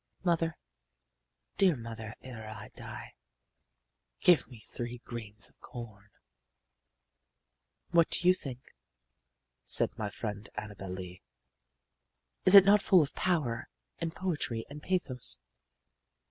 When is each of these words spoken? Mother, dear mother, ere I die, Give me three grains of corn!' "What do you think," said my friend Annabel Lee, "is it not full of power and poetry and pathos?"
Mother, 0.23 0.57
dear 1.57 1.75
mother, 1.75 2.15
ere 2.23 2.49
I 2.49 2.69
die, 2.73 3.13
Give 4.19 4.47
me 4.49 4.61
three 4.61 4.97
grains 5.05 5.47
of 5.51 5.59
corn!' 5.59 6.09
"What 7.91 8.09
do 8.09 8.27
you 8.27 8.33
think," 8.33 8.73
said 9.63 9.95
my 9.99 10.09
friend 10.09 10.49
Annabel 10.55 10.89
Lee, 10.89 11.21
"is 12.45 12.55
it 12.55 12.65
not 12.65 12.81
full 12.81 13.03
of 13.03 13.13
power 13.13 13.69
and 13.99 14.15
poetry 14.15 14.65
and 14.71 14.81
pathos?" 14.81 15.37